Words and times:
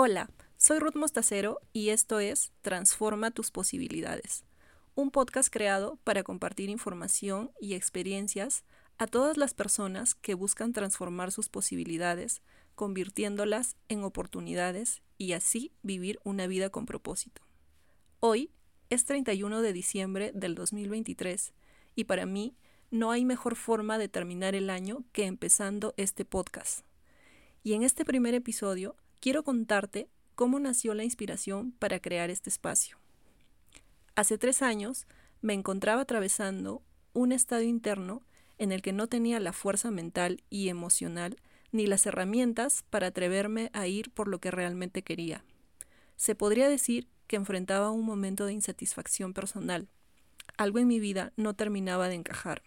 Hola, 0.00 0.30
soy 0.58 0.78
Ruth 0.78 0.94
Mostacero 0.94 1.58
y 1.72 1.88
esto 1.88 2.20
es 2.20 2.52
Transforma 2.62 3.32
tus 3.32 3.50
posibilidades, 3.50 4.44
un 4.94 5.10
podcast 5.10 5.52
creado 5.52 5.98
para 6.04 6.22
compartir 6.22 6.70
información 6.70 7.50
y 7.60 7.74
experiencias 7.74 8.62
a 8.98 9.08
todas 9.08 9.36
las 9.36 9.54
personas 9.54 10.14
que 10.14 10.34
buscan 10.34 10.72
transformar 10.72 11.32
sus 11.32 11.48
posibilidades, 11.48 12.42
convirtiéndolas 12.76 13.74
en 13.88 14.04
oportunidades 14.04 15.02
y 15.16 15.32
así 15.32 15.72
vivir 15.82 16.20
una 16.22 16.46
vida 16.46 16.70
con 16.70 16.86
propósito. 16.86 17.42
Hoy 18.20 18.52
es 18.90 19.04
31 19.04 19.62
de 19.62 19.72
diciembre 19.72 20.30
del 20.32 20.54
2023 20.54 21.52
y 21.96 22.04
para 22.04 22.24
mí 22.24 22.54
no 22.92 23.10
hay 23.10 23.24
mejor 23.24 23.56
forma 23.56 23.98
de 23.98 24.06
terminar 24.06 24.54
el 24.54 24.70
año 24.70 25.02
que 25.10 25.24
empezando 25.24 25.92
este 25.96 26.24
podcast. 26.24 26.86
Y 27.64 27.72
en 27.72 27.82
este 27.82 28.04
primer 28.04 28.34
episodio 28.34 28.94
quiero 29.20 29.42
contarte 29.42 30.08
cómo 30.34 30.60
nació 30.60 30.94
la 30.94 31.04
inspiración 31.04 31.72
para 31.72 32.00
crear 32.00 32.30
este 32.30 32.50
espacio. 32.50 32.98
Hace 34.14 34.38
tres 34.38 34.62
años 34.62 35.06
me 35.40 35.54
encontraba 35.54 36.02
atravesando 36.02 36.82
un 37.12 37.32
estado 37.32 37.62
interno 37.62 38.22
en 38.58 38.72
el 38.72 38.82
que 38.82 38.92
no 38.92 39.06
tenía 39.06 39.40
la 39.40 39.52
fuerza 39.52 39.90
mental 39.90 40.42
y 40.50 40.68
emocional 40.68 41.36
ni 41.70 41.86
las 41.86 42.06
herramientas 42.06 42.84
para 42.90 43.08
atreverme 43.08 43.70
a 43.72 43.86
ir 43.86 44.10
por 44.10 44.28
lo 44.28 44.40
que 44.40 44.50
realmente 44.50 45.02
quería. 45.02 45.44
Se 46.16 46.34
podría 46.34 46.68
decir 46.68 47.08
que 47.26 47.36
enfrentaba 47.36 47.90
un 47.90 48.04
momento 48.04 48.46
de 48.46 48.54
insatisfacción 48.54 49.34
personal. 49.34 49.88
Algo 50.56 50.78
en 50.78 50.88
mi 50.88 50.98
vida 50.98 51.32
no 51.36 51.54
terminaba 51.54 52.08
de 52.08 52.14
encajar. 52.14 52.62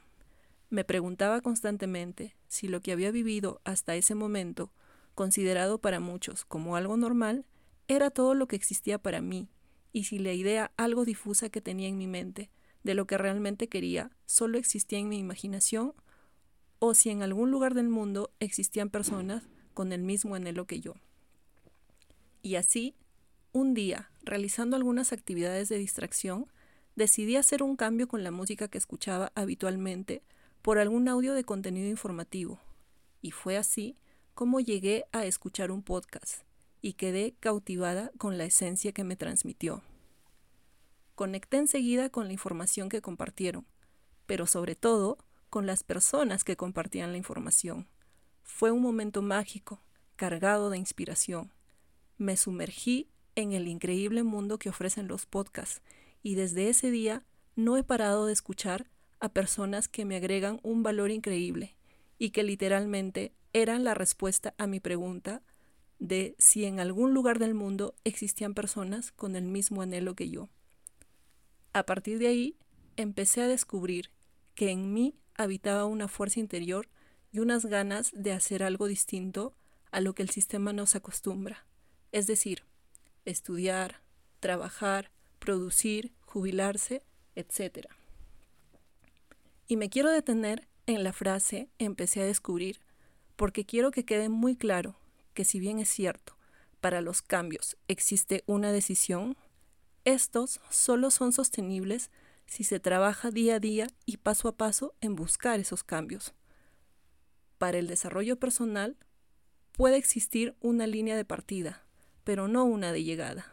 Me 0.69 0.85
preguntaba 0.85 1.41
constantemente 1.41 2.35
si 2.47 2.67
lo 2.67 2.79
que 2.81 2.93
había 2.93 3.11
vivido 3.11 3.59
hasta 3.65 3.95
ese 3.95 4.15
momento, 4.15 4.71
considerado 5.15 5.79
para 5.79 5.99
muchos 5.99 6.45
como 6.45 6.75
algo 6.75 6.97
normal, 6.97 7.45
era 7.87 8.09
todo 8.09 8.33
lo 8.33 8.47
que 8.47 8.55
existía 8.55 8.97
para 8.97 9.21
mí, 9.21 9.49
y 9.93 10.05
si 10.05 10.19
la 10.19 10.33
idea 10.33 10.71
algo 10.77 11.05
difusa 11.05 11.49
que 11.49 11.61
tenía 11.61 11.89
en 11.89 11.97
mi 11.97 12.07
mente 12.07 12.49
de 12.83 12.95
lo 12.95 13.05
que 13.05 13.17
realmente 13.17 13.67
quería 13.67 14.11
solo 14.25 14.57
existía 14.57 14.99
en 14.99 15.09
mi 15.09 15.17
imaginación, 15.17 15.93
o 16.79 16.93
si 16.93 17.09
en 17.09 17.21
algún 17.21 17.51
lugar 17.51 17.73
del 17.73 17.89
mundo 17.89 18.31
existían 18.39 18.89
personas 18.89 19.43
con 19.73 19.91
el 19.91 20.01
mismo 20.01 20.35
anhelo 20.35 20.65
que 20.65 20.79
yo. 20.79 20.95
Y 22.41 22.55
así, 22.55 22.95
un 23.51 23.73
día, 23.73 24.11
realizando 24.23 24.75
algunas 24.75 25.13
actividades 25.13 25.69
de 25.69 25.77
distracción, 25.77 26.47
decidí 26.95 27.35
hacer 27.35 27.61
un 27.61 27.75
cambio 27.75 28.07
con 28.07 28.23
la 28.23 28.31
música 28.31 28.67
que 28.67 28.77
escuchaba 28.77 29.31
habitualmente 29.35 30.23
por 30.61 30.79
algún 30.79 31.07
audio 31.07 31.33
de 31.33 31.43
contenido 31.43 31.87
informativo. 31.87 32.59
Y 33.21 33.31
fue 33.31 33.57
así 33.57 33.95
como 34.41 34.59
llegué 34.59 35.05
a 35.11 35.23
escuchar 35.25 35.69
un 35.69 35.83
podcast 35.83 36.41
y 36.81 36.93
quedé 36.93 37.35
cautivada 37.39 38.11
con 38.17 38.39
la 38.39 38.45
esencia 38.45 38.91
que 38.91 39.03
me 39.03 39.15
transmitió. 39.15 39.83
Conecté 41.13 41.57
enseguida 41.57 42.09
con 42.09 42.25
la 42.25 42.33
información 42.33 42.89
que 42.89 43.03
compartieron, 43.03 43.67
pero 44.25 44.47
sobre 44.47 44.73
todo 44.73 45.19
con 45.51 45.67
las 45.67 45.83
personas 45.83 46.43
que 46.43 46.57
compartían 46.57 47.11
la 47.11 47.19
información. 47.19 47.87
Fue 48.41 48.71
un 48.71 48.81
momento 48.81 49.21
mágico, 49.21 49.83
cargado 50.15 50.71
de 50.71 50.79
inspiración. 50.79 51.53
Me 52.17 52.35
sumergí 52.35 53.11
en 53.35 53.53
el 53.53 53.67
increíble 53.67 54.23
mundo 54.23 54.57
que 54.57 54.69
ofrecen 54.69 55.07
los 55.07 55.27
podcasts 55.27 55.83
y 56.23 56.33
desde 56.33 56.67
ese 56.67 56.89
día 56.89 57.23
no 57.55 57.77
he 57.77 57.83
parado 57.83 58.25
de 58.25 58.33
escuchar 58.33 58.89
a 59.19 59.29
personas 59.29 59.87
que 59.87 60.03
me 60.03 60.15
agregan 60.15 60.59
un 60.63 60.81
valor 60.81 61.11
increíble 61.11 61.75
y 62.21 62.29
que 62.29 62.43
literalmente 62.43 63.33
eran 63.51 63.83
la 63.83 63.95
respuesta 63.95 64.53
a 64.59 64.67
mi 64.67 64.79
pregunta 64.79 65.41
de 65.97 66.35
si 66.37 66.65
en 66.65 66.79
algún 66.79 67.15
lugar 67.15 67.39
del 67.39 67.55
mundo 67.55 67.95
existían 68.03 68.53
personas 68.53 69.11
con 69.11 69.35
el 69.35 69.45
mismo 69.45 69.81
anhelo 69.81 70.13
que 70.13 70.29
yo. 70.29 70.47
A 71.73 71.81
partir 71.81 72.19
de 72.19 72.27
ahí, 72.27 72.59
empecé 72.95 73.41
a 73.41 73.47
descubrir 73.47 74.11
que 74.53 74.69
en 74.69 74.93
mí 74.93 75.15
habitaba 75.33 75.85
una 75.85 76.07
fuerza 76.07 76.39
interior 76.39 76.89
y 77.31 77.39
unas 77.39 77.65
ganas 77.65 78.11
de 78.13 78.33
hacer 78.33 78.61
algo 78.61 78.85
distinto 78.85 79.55
a 79.89 79.99
lo 79.99 80.13
que 80.13 80.21
el 80.21 80.29
sistema 80.29 80.73
nos 80.73 80.93
acostumbra, 80.93 81.65
es 82.11 82.27
decir, 82.27 82.65
estudiar, 83.25 84.03
trabajar, 84.39 85.09
producir, 85.39 86.13
jubilarse, 86.27 87.01
etc. 87.33 87.87
Y 89.67 89.75
me 89.75 89.89
quiero 89.89 90.11
detener 90.11 90.67
en 90.95 91.03
la 91.03 91.13
frase 91.13 91.69
empecé 91.79 92.21
a 92.21 92.25
descubrir, 92.25 92.79
porque 93.35 93.65
quiero 93.65 93.91
que 93.91 94.05
quede 94.05 94.29
muy 94.29 94.55
claro 94.55 94.95
que 95.33 95.45
si 95.45 95.59
bien 95.59 95.79
es 95.79 95.89
cierto, 95.89 96.37
para 96.79 97.01
los 97.01 97.21
cambios 97.21 97.77
existe 97.87 98.43
una 98.47 98.71
decisión, 98.71 99.37
estos 100.03 100.59
solo 100.69 101.11
son 101.11 101.31
sostenibles 101.31 102.09
si 102.45 102.63
se 102.63 102.79
trabaja 102.79 103.31
día 103.31 103.55
a 103.55 103.59
día 103.59 103.87
y 104.05 104.17
paso 104.17 104.47
a 104.47 104.57
paso 104.57 104.93
en 104.99 105.15
buscar 105.15 105.59
esos 105.59 105.83
cambios. 105.83 106.33
Para 107.57 107.77
el 107.77 107.87
desarrollo 107.87 108.37
personal 108.37 108.97
puede 109.71 109.97
existir 109.97 110.55
una 110.59 110.87
línea 110.87 111.15
de 111.15 111.23
partida, 111.23 111.85
pero 112.23 112.47
no 112.47 112.65
una 112.65 112.91
de 112.91 113.03
llegada. 113.03 113.45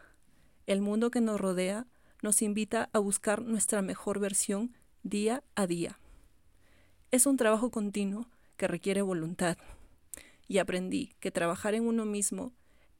El 0.65 0.81
mundo 0.81 1.11
que 1.11 1.21
nos 1.21 1.39
rodea 1.39 1.87
nos 2.21 2.41
invita 2.41 2.89
a 2.91 2.99
buscar 2.99 3.41
nuestra 3.41 3.81
mejor 3.81 4.19
versión 4.19 4.75
día 5.03 5.43
a 5.55 5.67
día. 5.67 5.99
Es 7.11 7.25
un 7.25 7.37
trabajo 7.37 7.71
continuo 7.71 8.27
que 8.55 8.67
requiere 8.67 9.01
voluntad. 9.01 9.57
Y 10.47 10.59
aprendí 10.59 11.15
que 11.19 11.31
trabajar 11.31 11.73
en 11.73 11.87
uno 11.87 12.05
mismo 12.05 12.53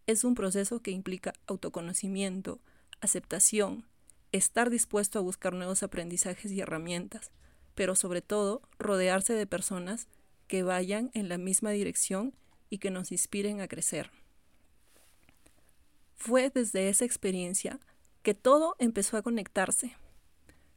es 0.08 0.24
un 0.24 0.34
proceso 0.34 0.82
que 0.82 0.90
implica 0.90 1.34
autoconocimiento, 1.46 2.60
aceptación, 3.02 3.86
estar 4.32 4.72
dispuesto 4.72 5.20
a 5.20 5.22
buscar 5.22 5.54
nuevos 5.54 5.84
aprendizajes 5.84 6.52
y 6.52 6.60
herramientas, 6.60 7.30
pero 7.76 7.96
sobre 7.96 8.24
todo 8.24 8.64
rodearse 8.80 9.34
de 9.34 9.46
personas 9.46 10.08
que 10.48 10.64
vayan 10.64 11.12
en 11.14 11.30
la 11.30 11.38
misma 11.38 11.70
dirección 11.70 12.34
y 12.72 12.80
que 12.80 12.90
nos 12.90 13.12
inspiren 13.12 13.62
a 13.62 13.68
crecer. 13.68 14.10
Fue 16.16 16.50
desde 16.50 16.90
esa 16.90 17.06
experiencia 17.06 17.80
que 18.24 18.34
todo 18.34 18.76
empezó 18.80 19.18
a 19.18 19.22
conectarse. 19.22 19.96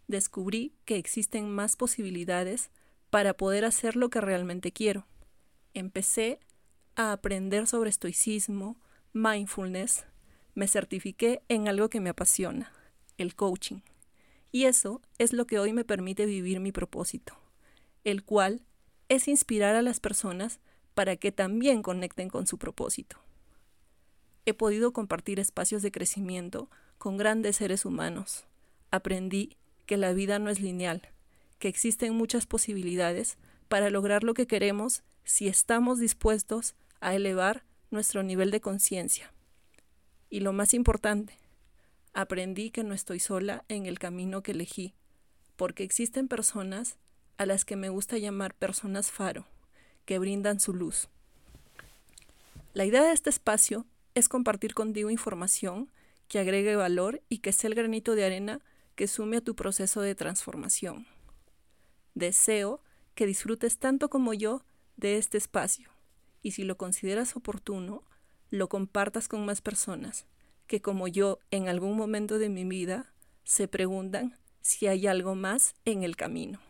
Descubrí 0.07 0.75
que 0.85 0.97
existen 0.97 1.51
más 1.51 1.77
posibilidades 1.77 2.71
para 3.13 3.35
poder 3.35 3.67
hacer 3.67 3.95
lo 3.95 4.09
que 4.09 4.23
realmente 4.23 4.73
quiero. 4.73 5.07
Empecé 5.75 6.41
a 6.97 7.13
aprender 7.13 7.67
sobre 7.67 7.91
estoicismo, 7.91 8.81
mindfulness, 9.13 10.07
me 10.55 10.67
certifiqué 10.67 11.43
en 11.49 11.69
algo 11.69 11.91
que 11.91 12.01
me 12.01 12.09
apasiona, 12.09 12.73
el 13.19 13.35
coaching. 13.35 13.81
Y 14.51 14.65
eso 14.65 15.03
es 15.19 15.35
lo 15.35 15.47
que 15.47 15.59
hoy 15.59 15.75
me 15.75 15.85
permite 15.85 16.25
vivir 16.25 16.59
mi 16.59 16.73
propósito, 16.73 17.37
el 18.03 18.25
cual 18.25 18.63
es 19.11 19.29
inspirar 19.29 19.77
a 19.77 19.83
las 19.83 20.01
personas 20.01 20.59
para 20.95 21.17
que 21.17 21.33
también 21.33 21.83
conecten 21.83 22.31
con 22.31 22.47
su 22.47 22.57
propósito. 22.57 23.19
He 24.47 24.55
podido 24.55 24.95
compartir 24.95 25.39
espacios 25.39 25.83
de 25.83 25.93
crecimiento 25.93 26.71
con 26.97 27.19
grandes 27.19 27.57
seres 27.57 27.85
humanos. 27.85 28.47
Aprendí 28.91 29.59
que 29.85 29.99
la 29.99 30.15
vida 30.15 30.39
no 30.39 30.49
es 30.49 30.61
lineal, 30.61 31.12
que 31.63 31.69
existen 31.69 32.17
muchas 32.17 32.45
posibilidades 32.45 33.39
para 33.69 33.89
lograr 33.89 34.25
lo 34.25 34.35
que 34.35 34.49
queremos 34.49 35.05
si 35.23 35.47
estamos 35.47 36.01
dispuestos 36.01 36.75
a 37.01 37.15
elevar 37.15 37.63
nuestro 37.93 38.25
nivel 38.25 38.51
de 38.51 38.61
conciencia. 38.61 39.33
Y 40.29 40.41
lo 40.41 40.53
más 40.53 40.75
importante, 40.75 41.39
aprendí 42.15 42.73
que 42.73 42.83
no 42.83 42.95
estoy 42.95 43.21
sola 43.21 43.65
en 43.69 43.87
el 43.87 44.01
camino 44.01 44.43
que 44.43 44.51
elegí, 44.51 44.93
porque 45.55 45.85
existen 45.85 46.27
personas 46.27 46.97
a 47.37 47.47
las 47.47 47.65
que 47.65 47.77
me 47.77 47.91
gusta 47.91 48.19
llamar 48.19 48.55
personas 48.55 49.13
faro, 49.13 49.47
que 50.05 50.19
brindan 50.19 50.59
su 50.59 50.75
luz. 50.75 51.11
La 52.75 52.87
idea 52.87 53.05
de 53.05 53.13
este 53.13 53.31
espacio 53.31 53.87
es 54.17 54.29
compartir 54.29 54.75
contigo 54.75 55.11
información 55.11 55.93
que 56.27 56.41
agregue 56.41 56.75
valor 56.75 57.23
y 57.29 57.39
que 57.39 57.53
sea 57.53 57.69
el 57.69 57.77
granito 57.77 58.17
de 58.17 58.25
arena 58.25 58.61
que 58.97 59.07
sume 59.07 59.37
a 59.37 59.43
tu 59.43 59.55
proceso 59.55 60.01
de 60.01 60.17
transformación. 60.17 61.07
Deseo 62.15 62.83
que 63.15 63.27
disfrutes 63.27 63.79
tanto 63.79 64.11
como 64.11 64.35
yo 64.35 64.65
de 64.97 65.19
este 65.19 65.39
espacio 65.39 65.91
y 66.43 66.53
si 66.53 66.65
lo 66.65 66.77
consideras 66.77 67.37
oportuno, 67.37 68.05
lo 68.51 68.69
compartas 68.69 69.29
con 69.29 69.47
más 69.47 69.61
personas 69.61 70.27
que 70.67 70.81
como 70.81 71.09
yo 71.09 71.39
en 71.51 71.69
algún 71.69 71.97
momento 71.97 72.39
de 72.39 72.49
mi 72.49 72.65
vida 72.65 73.13
se 73.45 73.69
preguntan 73.69 74.39
si 74.61 74.87
hay 74.87 75.07
algo 75.07 75.35
más 75.35 75.75
en 75.85 76.03
el 76.03 76.17
camino. 76.17 76.61